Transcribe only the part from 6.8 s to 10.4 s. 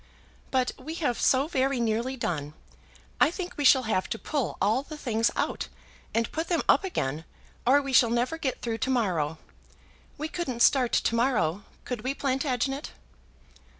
again, or we shall never get through to morrow. We